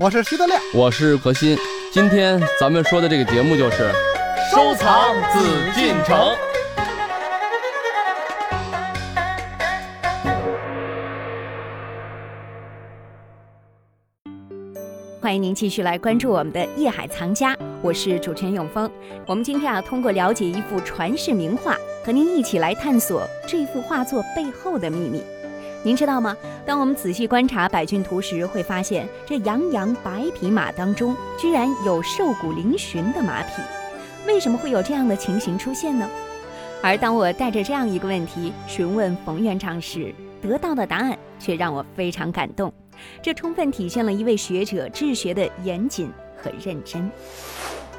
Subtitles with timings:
[0.00, 1.58] 我是徐德亮，我是何鑫。
[1.92, 3.90] 今天咱们说的这个节目就是
[4.50, 6.34] 收藏紫禁城。
[15.20, 18.90] 欢迎您继续来关注我们的《夜海藏家》，我是主持人永峰。
[19.26, 25.22] 我们今天啊，通过了解一幅传世名画，和您一起来探索这幅画作背后的秘密。
[25.84, 26.34] 您知道吗？
[26.64, 33.60] 当我们仔细观察百骏图时，会发现这洋洋白匹马当中，居然有瘦骨嶙峋的马匹。
[34.26, 36.08] 为什么会有这样的情形出现呢？
[36.82, 42.72] 而当我带着这样一个问题询问冯院长时，得到的答案却让我非常感动。
[43.20, 46.10] 这充分体现了一位学者治学的严谨
[46.42, 47.10] 和认真。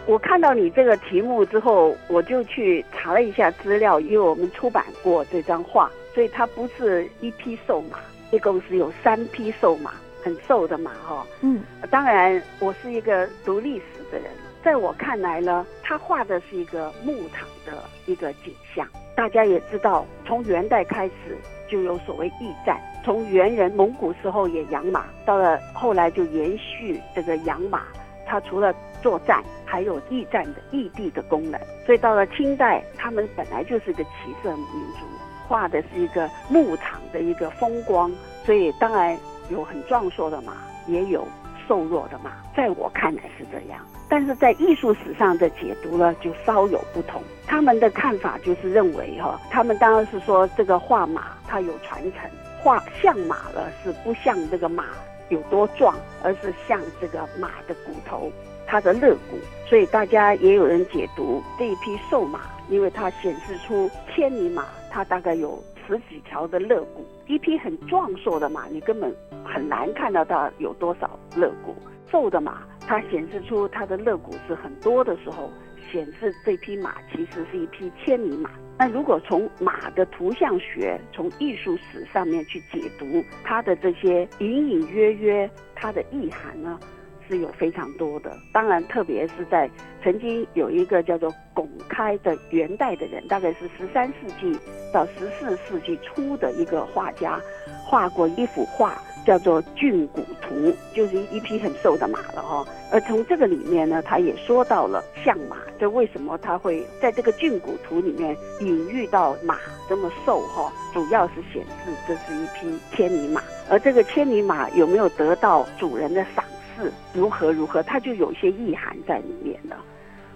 [0.07, 5.87] 我看到你这个题目之后，我就去查了一下资料，因为我们出版过这张画。
[6.15, 7.99] 所以它不是一匹瘦马，
[8.31, 9.91] 一共是有三匹瘦马，
[10.23, 11.27] 很瘦的马哈。
[11.41, 11.61] 嗯，
[11.91, 14.31] 当然我是一个读历史的人，
[14.63, 18.87] 在我看来呢，他画的是一个牧场的一个景象。
[19.13, 21.37] 大家也知道，从元代开始
[21.69, 27.83] 就有所谓驿站，从元人蒙古时候也养马，到了后来就延续这个养马，
[28.25, 31.59] 它除了作战，还有驿站的驿地的功能。
[31.85, 35.05] 所以到了清代，他们本来就是一个骑射民族。
[35.47, 38.11] 画的是一个牧场的一个风光，
[38.45, 39.17] 所以当然
[39.49, 40.53] 有很壮硕的马，
[40.87, 41.27] 也有
[41.67, 43.79] 瘦弱的马，在我看来是这样。
[44.07, 47.21] 但是在艺术史上的解读呢，就稍有不同。
[47.47, 52.29] 他们的看法就是认为哈，他们当然是说这个画马它有传承，
[52.61, 54.85] 画像马了是不像这个马
[55.29, 58.31] 有多壮，而是像这个马的骨头，
[58.67, 59.37] 它的肋骨。
[59.67, 64.65] 所以大家也有人解读这一匹瘦马，因为它显示出千里马。
[64.91, 71.75] 它大概有十几条的肋骨，一匹很壮硕的马，你根本很难看到它有多少肋骨。
[72.09, 75.51] 瘦的马，它显示出它的肋骨是很多的时候，
[75.91, 78.49] 显示这匹马其实是一匹千里马。
[78.77, 83.05] 那如果从马的图像学、从艺术史上面去解读
[83.43, 86.79] 它的这些隐隐约约它的意涵呢？
[87.27, 89.69] 是有非常多的，当然，特别是在
[90.03, 94.57] 曾经有一个叫做巩开的元代的人，大概是十三世纪
[94.93, 97.39] 到十四世纪初的一个画家，
[97.83, 100.55] 画过一幅画，叫做《骏骨图》，
[100.93, 102.65] 就是一匹很瘦的马了哈。
[102.91, 109.57] 而从这个里面呢，他也说到了相马，这为什么他会在这个《骏骨图》里面隐喻到马
[109.89, 116.45] 这么瘦哈，主要是显示这是一匹千里马，而这个千里马有没有得到主人的赏？
[116.75, 119.77] 是如何如何，它就有一些意涵在里面了，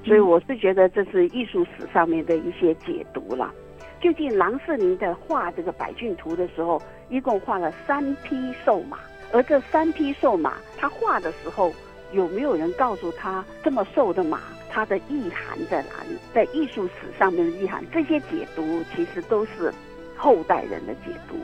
[0.03, 3.53] 所以我是觉得这是艺术史上面的一些解读了。
[4.01, 8.97] 究竟郎世宁在画这个百骏图的时候，一共画了三匹瘦马，
[9.33, 11.73] 而这三匹瘦马，他画的时候
[12.13, 14.39] 有没有人告诉他这么瘦的马，
[14.69, 16.17] 它的意涵在哪里？
[16.33, 19.73] 在艺术史上面的意涵，这些解读其实都是
[20.15, 21.35] 后代人的解读。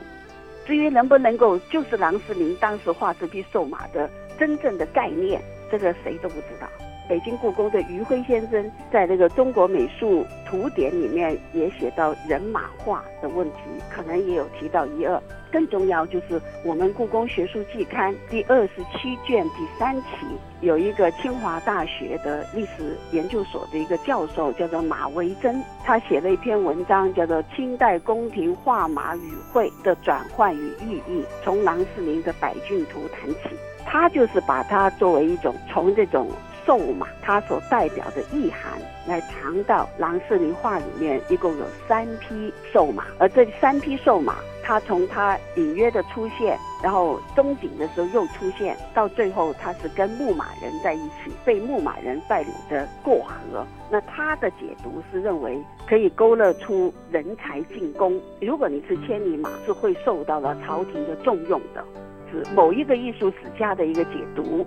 [0.64, 4.10] 至于能不能够就是郎世宁当时画这匹瘦马的？
[4.38, 6.68] 真正的概念，这个谁都不知道。
[7.08, 13.58] 北京故宫的余辉先生在这个《中国美术图典》里面也写到人马画的问题，
[13.88, 15.22] 可能也有提到一二。
[15.52, 20.26] 更重要就是我们故宫学术季刊第二十七卷第三期
[20.60, 33.56] 有一个清华大学的历史研究所的一个教授叫做马维珍，他写了一篇文章叫做《清代宫廷画马语汇的转换与意义》，从郎世宁的《百骏图》谈起。
[33.88, 36.28] 他就是把它作为一种从这种
[36.66, 38.72] 瘦马，它所代表的意涵
[39.06, 44.34] 来谈到郎世宁画里面一共有三匹瘦马，而这三匹瘦马，
[44.64, 53.64] 它从它隐约的出现，然后中景的时候又出现，到最后它是跟牧马人在一起，被牧马人带领着过河。
[53.88, 61.84] 那他的解读是认为可以勾勒出人才进宫，如果你是千里马，是会受到了朝廷的重用的。
[62.30, 64.66] 是某一个艺术史家的一个解读，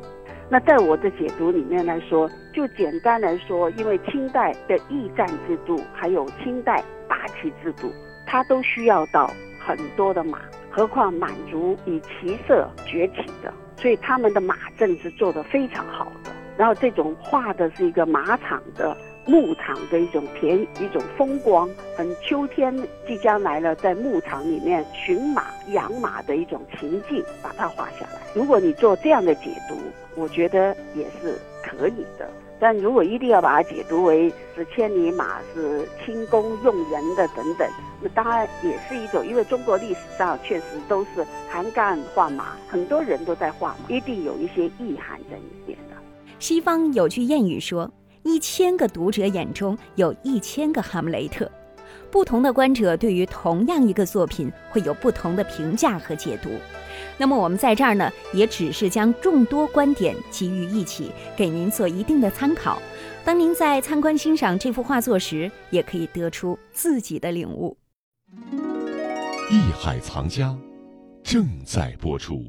[0.50, 7.92] 那在我的解读里面来说，就简单来说，因为清代的驿站制度，还有清代大旗制度，
[8.26, 10.40] 它都需要到很多的马，
[10.70, 16.32] 何况满族以骑射崛起的，所以他们的马阵是做得非常好的。
[16.58, 18.98] 然后这种画的是一个马场的。
[19.30, 22.76] 牧场的一种田，一种风光，很秋天
[23.08, 28.22] 即将来了，在牧场里面驯马、养马的一种情境，把它画下来。
[28.34, 29.76] 如果你做这样的解读，
[30.20, 32.28] 我觉得也是可以的。
[32.60, 37.70] 但如果一定要把它解读为是千里马、是轻功用人的等等，
[38.02, 45.96] 那当然也是一种，因为中国历史上确实都是韩干画马，很多人都在画马，一定有一些意涵在里面的。
[46.40, 47.90] 西方有句谚语说
[48.24, 51.50] ：“一千个读者眼中有一千个哈姆雷特。”
[52.12, 56.50] 不同的观者对于同样一个作品会有不同的评价和解读。
[57.20, 62.82] 那么我们在这儿呢，也只是将众多观点集于一起，给您做一定的参考。
[63.24, 67.78] 当您在参观欣赏这幅画作时，也可以得出自己的领悟。
[69.52, 70.58] 艺海藏家
[71.24, 72.44] 正在播出。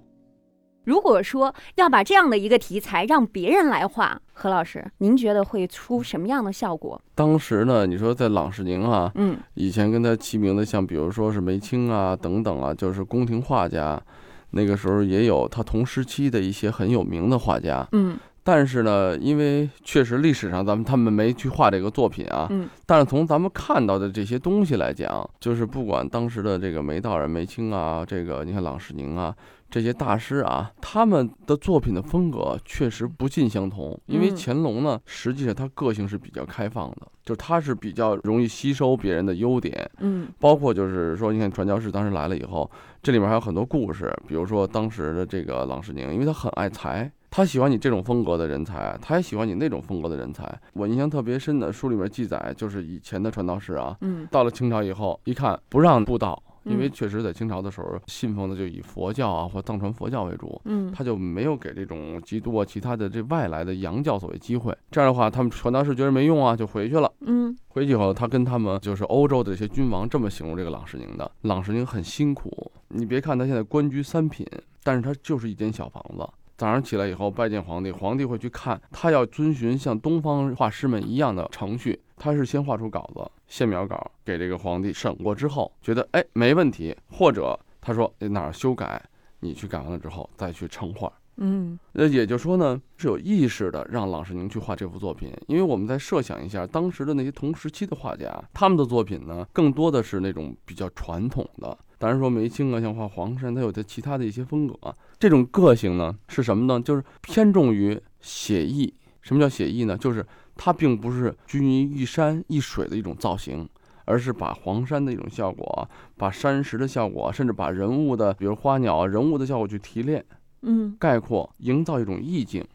[0.90, 7.00] 如果说要把这样的一个题材让别人来画，何老师，您觉得会出什么样的效果？
[7.14, 14.02] 当时呢，你说在朗世宁啊，嗯，以前跟他齐名的，像比如说是梅青啊等等啊，就是宫廷画家，
[14.50, 18.18] 那个时候也有他同时期的一些很有名的画家，嗯。
[18.42, 29.34] 但是呢，因为确实历史上咱们他们没去画这个作品啊，嗯，但是从咱们看到的这些东西来讲，就是不管当时的这个梅道人、梅清啊，这个你看郎世宁啊
[29.70, 33.96] 这些大师啊，他们的作品的风格确实不尽相同。
[34.06, 42.68] 因为乾隆呢，实际上他个性是比较开放的，就他是比较容易吸收别人的优点，嗯，包括就是说，你看传教士当时来了以后，
[43.02, 47.12] 这里面还有很多故事，比如说当时的这个郎世宁，因为他很爱才。
[47.30, 50.60] 他喜欢你这种风格的人才，他也喜欢你那种风格的人才。
[50.72, 64.76] 我印象特别深的书里面记载，就是以前的传道士啊，嗯，到了清朝以后，一看不让布道，因为嗯确实在清朝的时候，信奉的就以佛教啊或藏传佛教为主，嗯，他就没有给这种基督啊其他的这外来的洋教所谓机会。
[64.90, 67.10] 这样的话，他们传道士觉得没用啊，就回去了。
[67.20, 74.44] 嗯，回去以后，他跟他们就是欧洲的这些君王这么形容这个朗世宁的：朗世宁很辛苦，你别看他现在官居三品，
[74.82, 76.28] 但是他就是一间小房子。
[76.60, 81.98] 早上起来以后拜见皇帝，皇帝会去看他，要遵循像东方画师们一样的程序。
[82.18, 89.02] 他是先画出稿子，线描稿给这个皇帝审过之后，觉得哎没问题，或者他说哎哪儿修改，
[89.38, 91.10] 你去改完了之后再去成画。
[91.38, 101.78] 嗯，那也就是说呢，是有意识的让郎世宁去画这幅作品，因为我们在设想一下当时的那些同时期的画家，他们的作品呢，更多的是那种比较传统的。
[101.96, 104.74] 当然说梅清啊，像画黄山，他有它其他的一些风格。
[105.20, 106.80] 这种个性呢，是什么呢？
[106.80, 108.94] 就是偏重于写意。
[109.20, 109.94] 什么叫写意呢？
[109.98, 110.26] 就是
[110.56, 113.68] 它并不是拘泥一山一水的一种造型，
[114.06, 115.86] 而是把黄山的一种效果，
[116.16, 120.24] 把山石的效果，甚至把人物的，比如花鸟人物的效果去提炼。
[120.62, 122.66] 嗯，概括，营造一种意境。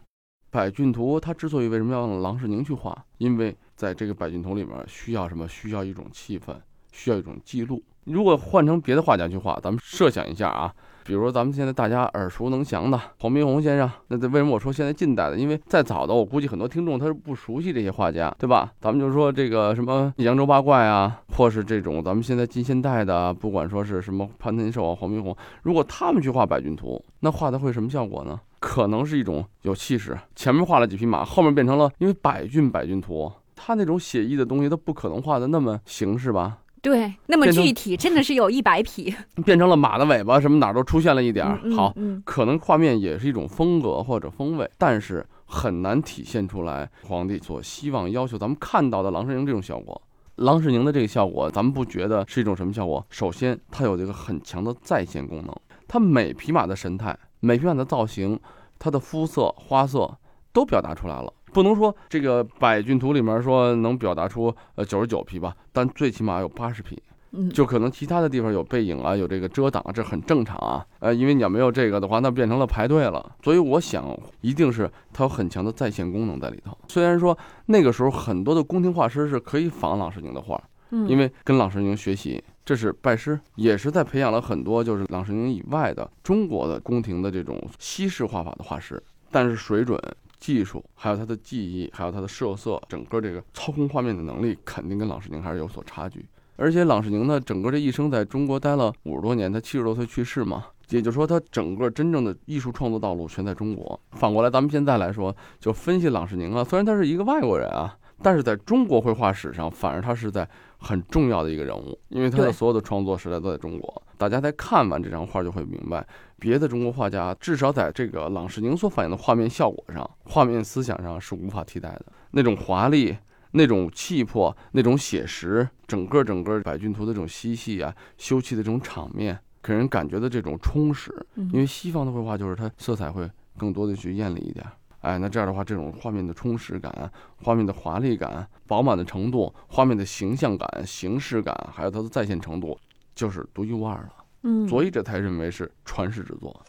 [0.51, 5.47] 百骏图它之所以为什么要让郎世宁去画，因为在这个百骏图里面需要什么？
[5.47, 6.55] 需要一种气氛，
[6.91, 7.81] 需要一种记录。
[8.05, 10.71] 如果换成别的画家去画，咱们设想一下啊，
[11.03, 15.37] 比如说咱们现在大家耳熟能详的黄宾虹先生，那为什么我说现在近代的？
[15.37, 18.71] 因为再早的，我估计很多听众他是不熟悉这些画家，对吧？
[18.79, 28.39] 咱们就说这个什么扬州八怪啊，或是这种咱们现在近现代的，不管说是什么潘天寿啊、黄宾虹，如果他们去画百骏图，那画的会什么效果呢？
[28.65, 36.57] 可能是一种有气势，前面画了几匹马，后面变成了因为百骏百骏图，他那种写意的东西，他不可能画的那么形式吧？
[36.85, 39.11] 对，那么具体真的是有一百匹。
[39.43, 41.59] 变成了马的尾巴，什么哪儿都出现了一点儿。
[41.63, 49.99] 嗯好，嗯可能画面也是一种风格或者风味，但是很难体现出来皇帝所希望要求咱们看到的郎世宁这种效果。
[50.35, 53.03] 郎世宁的这个效果，咱们不觉得是一种什么效果？
[53.09, 55.55] 首先，它有这个很强的再现功能，
[55.87, 58.39] 它每匹马的神态、每匹马的造型、
[58.77, 60.15] 它的肤色、花色
[60.53, 61.33] 都表达出来了。
[61.55, 67.01] 不能说这个百骏图里面说能表达出呃九十九匹吧，但最起码有八十匹。
[67.31, 70.85] 嗯，就可能其他的地方有背影啊，有这个遮挡，这很正常啊。
[70.99, 73.33] 呃，因为你要没有这个的话，那变成了排队了。
[73.41, 74.05] 所以我想，
[74.41, 76.77] 一定是它有很强的在线功能在里头。
[76.89, 89.01] 虽然说那个时候很多的宫廷画师是可以仿郎世宁的画，嗯因为跟郎世宁学习，这是拜师，也是在培养了很多就是郎世宁以外的中国的宫廷的这种西式画法的画师。
[89.31, 89.99] 但是水准、
[90.45, 96.23] 技术，还有他的技艺，还有他的设色，整个这个操控画面的能力，肯定跟郎世宁还是有所差距。
[96.55, 103.99] 而且郎世宁呢，整个这一生在中国待了五十多年，他七十多岁去世嘛，也就是说他整个真正的艺术创作道路全在中国。
[104.11, 110.47] 反过来，咱们现在来说，就分析郎世宁啊，虽然他是一个外国人啊，但是在中国绘画史上，反而他是在
[110.77, 114.03] 很重要的一个人物，因为他的所有的创作时代都在中国。
[114.17, 116.05] 大家在看完这张画就会明白，
[116.39, 122.05] 别的中国画家至少在这个郎世宁所反映的画面效果上、画面思想上是无法替代的。
[122.31, 123.15] 那种华丽、
[123.51, 131.13] 那种气魄、那种写实，整个整个百骏图的这种嬉戏啊、休憩的这种场面，给人感觉的这种充实。
[131.35, 134.65] 嗯因为西方的绘画就是它色彩会更多的去艳丽一点。
[135.01, 137.11] 哎，那这样的话，这种画面的充实感、
[137.43, 142.75] 画面的华丽感、饱满的程度、画面的形象感、形式感，还有它的再现程度，
[143.15, 144.13] 就是独一无二了。
[144.43, 146.63] 嗯，所以这才认为是传世之作。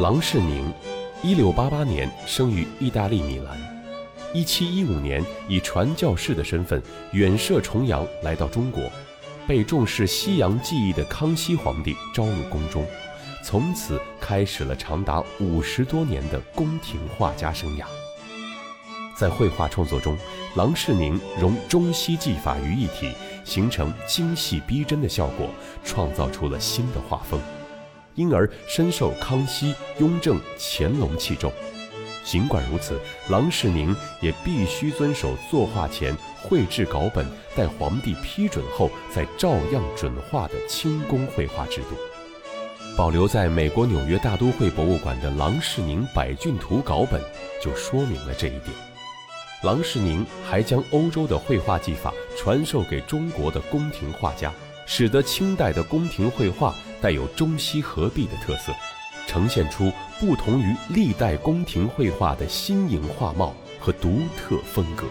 [0.00, 0.72] 郎世宁，
[1.22, 3.58] 一六八八年生于意大利米兰，
[4.32, 8.90] 一七一五年以传教士的身份远涉重洋来到中国，
[9.46, 12.86] 被重视西洋技艺的康熙皇帝招入宫中，
[13.42, 17.84] 从此开始了长达五十多年的宫廷画家生涯。
[19.16, 20.16] 在绘画创作中，
[20.54, 23.12] 郎世宁融中西技法于一体，
[23.44, 25.48] 形成精细逼真的效果，
[25.84, 27.40] 创造出了新的画风。
[28.14, 31.52] 因而深受康熙、雍正、乾隆器重。
[32.24, 41.96] 尽管如此，郎世宁也必须遵守作画前绘制稿本，待皇帝批准后再照样准画的清宫绘画制度。
[43.00, 47.18] 保留在美国纽约大都会博物馆的郎世宁百骏图稿本
[47.58, 48.76] 就说明了这一点。
[49.62, 54.52] 郎世宁还将欧洲的绘画技法传授给中国的宫廷画家，
[54.84, 56.74] 使得清代的宫廷绘画。
[57.00, 58.70] 带有中西合璧的特色，
[59.26, 59.90] 呈现出
[60.20, 65.06] 不同于历代宫廷绘画的新颖画貌和独特风格。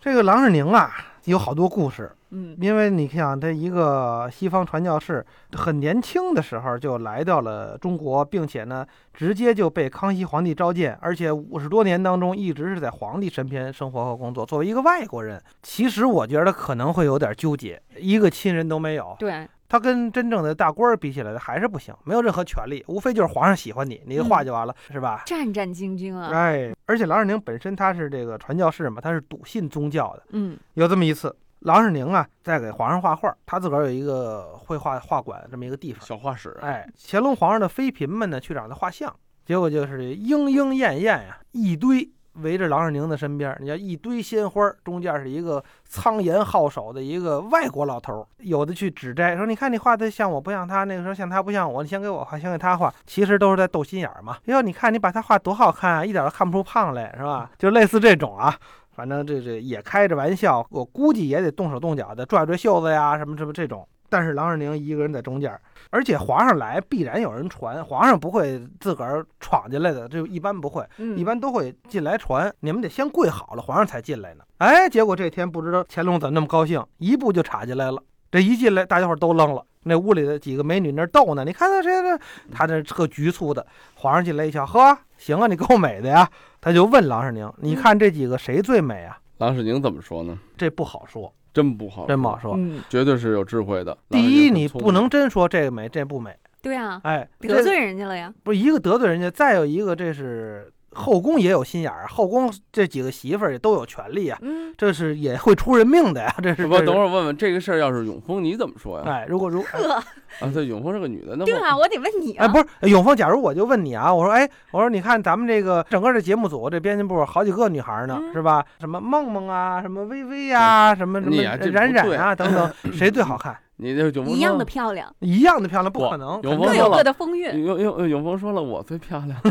[0.00, 0.90] 这个郎世宁啊，
[1.24, 2.10] 有好多故事。
[2.38, 14.44] 嗯，因为你想，他一个西方传教士，很年轻的时候就来到了中国，并且呢，直接就被康熙皇帝召见，而且五十多年当中一直是在皇帝身边生活和工作。
[14.44, 19.16] 作为一个外国人，其实我觉得可能会有点纠结，一个亲人都没有。
[19.18, 25.22] 对，他跟真正的大官儿比起来，还是不行，没有任何权利，无非就是皇上喜欢你，你的话就完了，是吧？
[25.24, 26.28] 战战兢兢啊。
[26.34, 30.24] 哎，而且郎世宁本身他是这个传教士嘛，他是笃信宗教的。
[30.32, 31.34] 嗯，有这么一次。
[31.66, 36.56] 郎世宁啊，在给皇上画画，他自个儿有一个绘画画馆这么一个地方，小画室。
[36.62, 39.12] 哎，乾隆皇上的妃嫔们呢，去找他画像，
[39.44, 54.36] 结果就是莺莺燕燕呀，一堆围着郎世宁的身边，你看一堆鲜花，中间是一个苍颜皓首的一个外国老头，有的去指摘说，你看你画的像我不像他，那个时候像他不像我，你先给我画，先给他画，其实都是在斗心眼嘛。
[54.44, 57.50] 哟，你看你把他画多好看啊，一点都看不出胖来，是吧？
[57.58, 58.56] 就类似这种啊。
[58.96, 63.86] 反正这这也开着玩笑，我估计也得动手动脚的拽拽袖子呀，什么什么这种。
[64.08, 65.52] 但是郎世宁一个人在中间，
[65.90, 70.86] 而且皇上来必然有人传，皇上不会自个儿闯进来的，这一般不会，
[71.16, 72.50] 一般都会进来传。
[72.60, 74.44] 你们得先跪好了，皇上才进来呢。
[74.58, 78.00] 哎，结果这天不知道乾隆怎么那么高兴，一步就插进来了。
[78.30, 79.62] 这一进来，大家伙都愣了。
[79.86, 82.20] 那屋里的几个美女那逗呢，你看他这这，
[82.52, 83.64] 他这特局促的。
[83.94, 86.28] 皇上进来一瞧，呵，行啊，你够美的呀。
[86.60, 90.36] 他就问郎世宁：“你看这几个谁最美啊？”郎世宁怎么说呢？
[90.56, 92.54] 这不好说，真不好，真不好说。
[92.56, 93.96] 嗯，绝对是有智慧的。
[94.10, 96.36] 第一，你不能真说这个美，这不美。
[96.60, 98.34] 对啊，哎，得罪人家了呀。
[98.42, 100.72] 不是一个得罪人家，再有一个这是。
[100.96, 106.66] 后宫也有心眼儿，后宫这几个媳妇儿也都有权利啊，嗯，这是也会出人命的呀，这是。
[106.66, 109.04] 我等会儿问问这个事儿，要是永丰你怎么说呀？
[109.06, 109.92] 哎，如果如呵
[110.40, 112.44] 啊，对，永丰是个女的，那对啊，我得问你啊。
[112.44, 118.64] 哎，不是永丰，假如我就问你啊，我说，哎，我说你看咱们这个整个的节目组这编辑部好几个女孩呢，是吧？
[118.80, 123.56] 什么梦梦啊，什么薇薇呀，什么什么冉冉啊等等， 谁最好看？
[123.78, 126.40] 你这永峰一样的漂亮，一样的漂亮，不可能。
[126.42, 127.64] 永峰各有各的风韵。
[127.64, 129.38] 永永永丰说了，我最漂亮。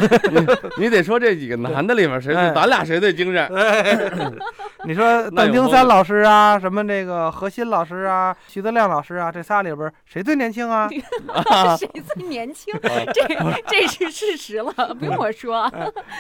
[0.78, 3.52] 你你得说这几个男的里面谁，咱俩谁最精神？
[4.86, 10.90] 你说邓丁三老师啊，什么这个何欣老师啊，徐德亮老师啊，这仨里边谁最年轻啊？
[11.78, 12.74] 谁最年轻？
[12.82, 13.28] 这
[13.68, 15.72] 这是事实了，不用我说。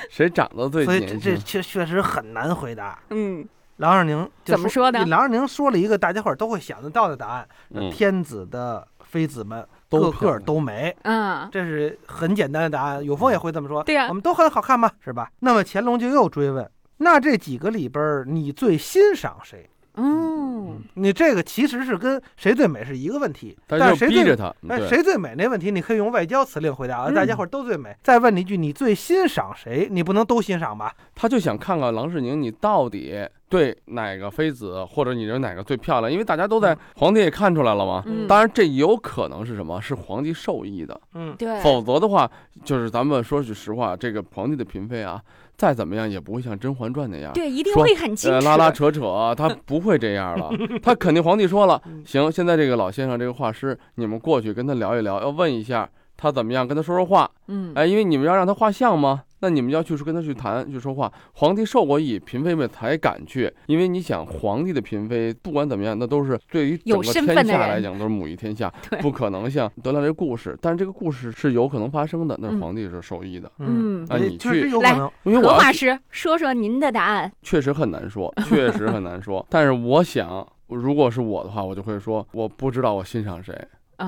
[0.10, 1.20] 谁长得最年轻？
[1.20, 3.00] 这确确实很难回答。
[3.10, 3.44] 嗯。
[3.77, 5.05] 郎世宁怎么说的？
[5.05, 7.48] 郎世宁说了一个大家伙都会想得到的答案：
[7.91, 10.96] 天子的妃子们个个都美。
[11.03, 13.03] 嗯，这是很简单的答案。
[13.03, 13.84] 有风也会这么说。
[13.84, 15.29] 对呀，我们都很好看嘛，是吧？
[15.39, 19.70] 那么乾隆就又追问：那这几个里边，你最欣赏谁？
[19.98, 27.96] 嗯，你这个其实是跟谁最美是一个问题，但是谁最哎谁最美那问题，你可以用外交辞令回答啊，大家伙都最美。
[28.03, 29.88] 再问你一句，你最欣赏谁？
[29.89, 30.94] 你不能都欣赏吧？
[31.13, 36.12] 他就想看看郎世宁，你到底对哪个妃子，或者你认为哪个最漂亮？
[36.12, 38.04] 因为大家都在，皇帝也看出来了嘛。
[38.28, 39.82] 当然，这有可能是什么？
[39.82, 41.00] 是皇帝授意的。
[41.14, 41.60] 嗯，对。
[41.62, 42.30] 否则的话，
[42.64, 45.22] 就是咱们说句实话，这个皇帝的嫔妃啊。
[45.58, 50.52] 再怎么样也不会像《甄嬛传》那样，对，一定会很矜持，拉拉扯扯，他不会这样了。
[50.84, 57.30] 他肯定皇帝说了，行，现在这个老先生这个画师，你们过去跟他聊一聊，要问一下他怎么样，跟他说说话。
[57.48, 59.24] 嗯，哎，因为你们要让他画像吗？
[59.40, 61.12] 那你们要去跟他去谈去说话。
[61.34, 63.54] 皇帝受过意，嫔妃们才敢去。
[63.68, 70.58] 因为你想，皇帝的嫔妃不管怎么样，那都是对于整有个身份的人天下来讲都是母仪天下， 不可能像得了这个故事。
[70.62, 73.52] 但是这个故事是有可能发生的，那嗯皇帝是受益的。
[73.60, 77.32] 嗯，啊，你确实去，来何画师说说您的答案。
[77.44, 79.46] 确实很难说， 确实很难说。
[79.50, 83.54] 但是我想，如果是我的话，我就会说，我不知道我欣赏谁，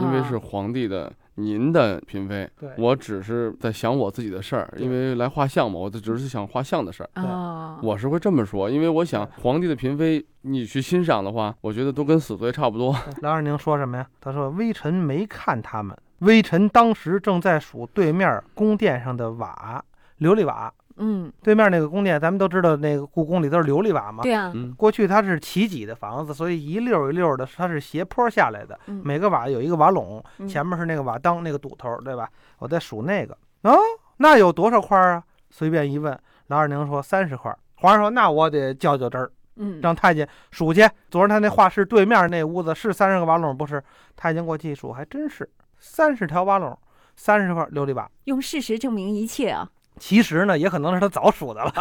[0.01, 7.09] 因为啊是皇帝的您的嫔妃，对，我只是在想我自己的事儿，因为来画像嘛，我就只是想画像的事儿。
[7.15, 12.95] 哦，我是会这么说，因为我想皇帝的嫔妃，你去欣赏的话，我觉得都跟死罪差不多。
[13.21, 14.07] 郎二宁说什么呀？
[14.19, 19.83] 他说：“微臣没看他们，微臣当时正在数对面宫殿上的瓦，
[20.19, 20.73] 琉璃瓦。
[20.97, 24.23] 嗯，对面那个宫殿，咱们都知道，那个故宫里都是琉璃瓦嘛。
[24.23, 28.79] 对啊，嗯，过去它是起脊的房子，所以一溜一溜的，它是斜坡下来的。
[28.87, 32.29] 嗯每个瓦有一个瓦垄，嗯前面是那个瓦当，那个堵头，对吧？
[32.59, 33.77] 我在数那个，哦，
[34.17, 35.23] 那有多少块啊？
[35.49, 37.55] 随便一问，老二娘说三十块。
[37.75, 40.81] 皇上说：“那我得较较真儿，嗯，让太监数去。
[41.11, 43.81] 昨儿他那画室对面那屋子是三十个瓦垄不是？
[44.15, 46.75] 太监过去一数，还真是三十条瓦垄，
[47.15, 48.09] 三十块琉璃瓦。
[48.23, 49.69] 用事实证明一切啊。
[49.99, 51.73] 其实呢，也可能是他早数的了。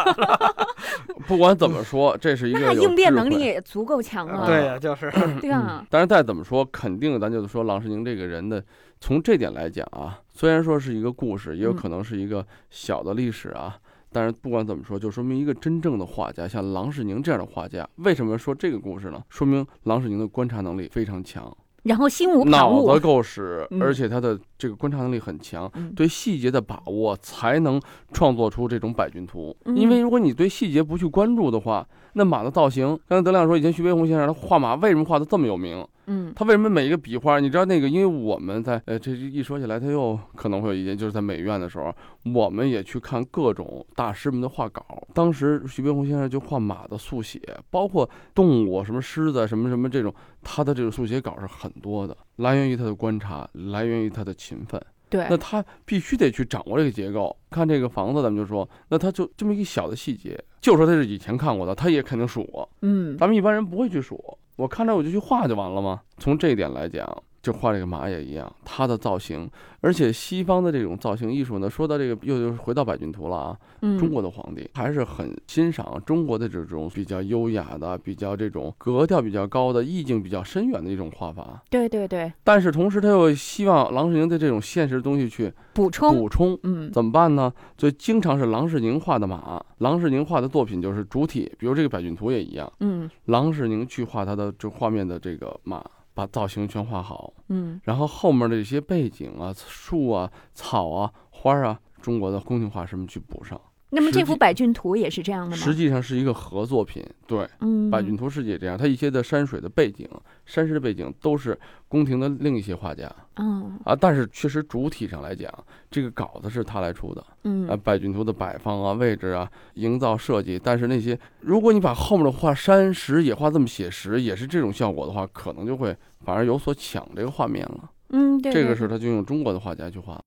[1.27, 4.45] 不管怎么说，这是一个那有应变能力也足够强啊。
[4.45, 5.11] 对呀、就是。
[5.41, 8.63] 对啊，但是再怎么说，肯定咱就是说郎世宁这个人的，
[8.99, 13.77] 从这点来讲啊，虽然说是一个故事，也有嗯可能是一个小的历史啊，
[14.11, 19.21] 但是不管怎么说，就说明一个真正的画家，像郎世宁这样的画家，为什么说这个故事呢？
[19.29, 21.55] 说明郎世宁的观察能力非常强，
[21.87, 22.99] 然后心无旁骛脑子。
[22.99, 29.55] 够使，嗯而且他的这个观察能力很强，嗯对细节的把握才能创作出这种百骏图。
[29.65, 35.85] 嗯因为如果你对细节不去关注的话，那马的造型，刚才德亮说，以前徐悲鸿先生他画马为什么画的这么有名？
[36.09, 37.39] 嗯他为什么每一个笔画？
[37.39, 37.89] 你知道那个？
[37.89, 41.93] 因为我们在呃，这一说起来，他又可能会有意见，就是在美院的时候，
[42.33, 44.96] 我们也去看各种大师们的画稿。
[45.17, 54.79] 当时徐悲鸿先生就画马的速写，包括动物，什么狮子，什么什么这种，他的这个速写稿是很多的，来源于他的观察，来源于他的勤奋。
[55.09, 57.35] 对那，他必须得去掌握这个结构。
[57.49, 62.69] 看这个房子，咱们就说，那他就这么一小的细节，就说他是以前看过的，他也肯定数过。
[62.83, 65.99] 嗯咱们一般人不会去数，我看着我就去画就完了吗？
[66.19, 73.57] 从这一点来讲，就画这个马也一样，它的造型，而且西方的这种造型艺术呢，说到这个又又回到百骏图了啊。
[73.81, 81.63] 嗯，中国的皇帝还是很欣赏中国的这种比较优雅的、比较这种格调比较高的、意境比较深远的一种画法。
[81.69, 86.59] 对对对，但是同时，他又希望郎世宁的这种现实的东西去补充，补充。
[86.63, 87.53] 嗯怎么办呢？
[87.77, 92.69] 所以经常是郎世宁画的马，郎世宁画的作品就是主体，比如这个百骏图也一样。
[92.81, 95.81] 嗯郎世宁去画他的这画面的这个马，
[96.17, 103.61] 把造型全画好，嗯然后后面的一些背景啊、树啊、草啊、花啊，中国的宫廷画什么去补上。
[103.89, 105.73] 那么这幅百骏图也是这样的吗实？
[105.73, 110.05] 际上是一个合作品，对，嗯，百骏图是也这样，它一些的山水的背景、
[110.45, 115.49] 山石的背景都是宫廷的另一些画家嗯啊，但是确实主体上来讲，
[115.89, 117.21] 这个稿子是他来出的。
[117.21, 125.95] 啊，嗯百骏图的摆放啊、位置啊、营造设计，但是那些如果你把后面的画山石也画这么写实，也是这种效果的话，可能就会
[126.25, 127.89] 反而有所抢这个画面了。
[128.09, 130.19] 嗯，对，这个对是他就用中国的画家去画。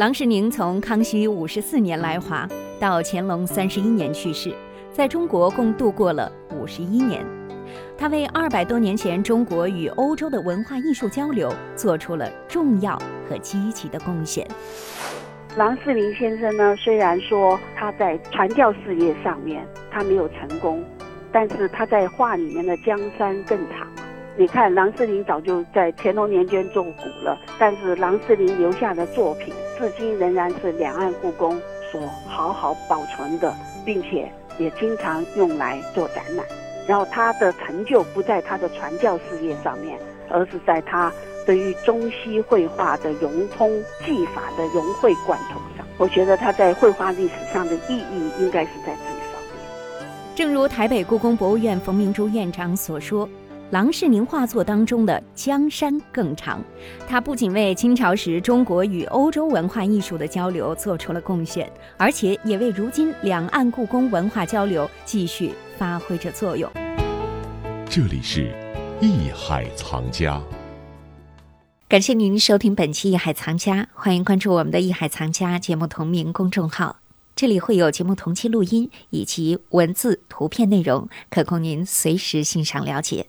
[0.00, 2.48] 郎世宁从康熙五十四年来华
[2.80, 4.50] 到乾隆三十一年去世，
[4.90, 7.22] 在中国共度过了五十一年。
[7.98, 14.48] 他为二百多年前中国与欧洲的文化艺术交流做出了重要和积极的贡献。
[15.58, 20.82] 郎世宁先生呢，虽然说他在传教事业上面他没有成功，
[21.30, 23.86] 但是他在画里面的江山更长。
[24.34, 31.58] 你看，郎世宁早就在乾隆年间作古了，但是郎世宁留下的作品，至今仍然是两岸故宫
[31.90, 36.44] 所好好保存的，并且也经常用来做展览。
[36.86, 41.10] 然后他的成就不在他的传教事业上面，而是在他
[41.46, 43.70] 对于中西绘画的融通、
[44.04, 45.86] 技法的融会贯通上。
[45.96, 50.06] 我觉得他在绘画历史上的意义应该是在这一方面。
[50.34, 53.26] 正如台北故宫博物院冯明珠院长所说，
[53.70, 56.60] 郎世宁画作当中的江山更长，
[57.08, 66.68] 他不仅为清朝时中国与欧洲文化艺术的交流做出了贡献，而且也为如今两岸故宫文化交流继续发挥着作用。
[67.88, 68.52] 这里是
[69.00, 70.42] 艺海藏家。
[71.86, 76.96] 感谢您收听本期《艺海藏家》，欢迎关注我们的《艺海藏家》节目同名公众号，
[77.36, 83.26] 这里会有节目同期录音以及文字、图片内容，可供您随时欣赏了解。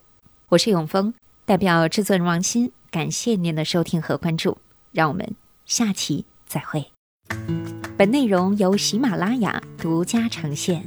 [0.51, 1.13] 我是永峰
[1.45, 4.57] 代表制作人王鑫感谢您的收听和关注
[4.91, 5.33] 让我们
[5.65, 6.91] 下期再会。
[7.97, 10.83] 本内容由喜马拉雅独家呈现。